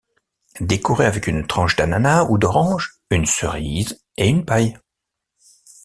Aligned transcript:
Décorer 0.61 1.05
avec 1.05 1.27
une 1.27 1.45
tranche 1.45 1.75
d'ananas 1.75 2.25
ou 2.31 2.39
d'orange, 2.39 2.97
une 3.11 3.27
cerise, 3.27 4.03
et 4.17 4.29
une 4.29 4.45
paille. 4.45 4.75